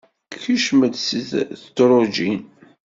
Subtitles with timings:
[0.43, 1.21] Kcem-d seg
[1.63, 2.41] tedrujin.